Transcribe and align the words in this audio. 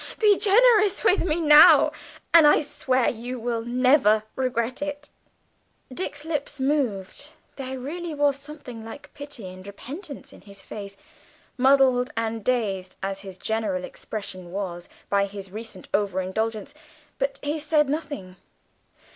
Be 0.17 0.35
generous 0.35 1.03
with 1.03 1.23
me 1.25 1.39
now, 1.39 1.91
and 2.33 2.47
I 2.47 2.63
swear 2.63 3.07
you 3.07 3.37
will 3.39 3.63
never 3.63 4.23
regret 4.35 4.81
it." 4.81 5.09
Dick's 5.93 6.25
lips 6.25 6.59
moved; 6.59 7.29
there 7.55 7.77
really 7.77 8.15
was 8.15 8.35
something 8.35 8.83
like 8.83 9.13
pity 9.13 9.47
and 9.49 9.67
repentance 9.67 10.33
in 10.33 10.41
his 10.41 10.59
face, 10.59 10.97
muddled 11.55 12.09
and 12.17 12.43
dazed 12.43 12.95
as 13.03 13.19
his 13.19 13.37
general 13.37 13.83
expression 13.83 14.51
was 14.51 14.89
by 15.07 15.25
his 15.27 15.51
recent 15.51 15.87
over 15.93 16.19
indulgence, 16.19 16.73
but 17.19 17.39
he 17.43 17.59
said 17.59 17.87
nothing. 17.87 18.37